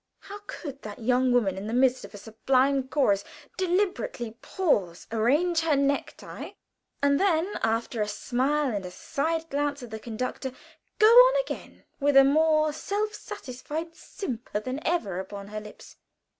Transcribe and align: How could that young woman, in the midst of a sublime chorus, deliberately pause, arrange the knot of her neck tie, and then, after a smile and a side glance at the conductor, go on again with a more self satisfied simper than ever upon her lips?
How 0.21 0.39
could 0.47 0.81
that 0.81 0.97
young 0.97 1.31
woman, 1.31 1.57
in 1.59 1.67
the 1.67 1.75
midst 1.75 2.03
of 2.03 2.15
a 2.15 2.17
sublime 2.17 2.87
chorus, 2.87 3.23
deliberately 3.55 4.31
pause, 4.41 5.05
arrange 5.11 5.61
the 5.61 5.75
knot 5.75 5.75
of 5.75 5.79
her 5.79 5.85
neck 5.85 6.13
tie, 6.17 6.55
and 7.03 7.19
then, 7.19 7.53
after 7.61 8.01
a 8.01 8.07
smile 8.07 8.73
and 8.73 8.83
a 8.83 8.89
side 8.89 9.47
glance 9.51 9.83
at 9.83 9.91
the 9.91 9.99
conductor, 9.99 10.53
go 10.97 11.05
on 11.05 11.41
again 11.41 11.83
with 11.99 12.17
a 12.17 12.23
more 12.23 12.73
self 12.73 13.13
satisfied 13.13 13.95
simper 13.95 14.59
than 14.59 14.79
ever 14.87 15.19
upon 15.19 15.49
her 15.49 15.59
lips? 15.61 15.97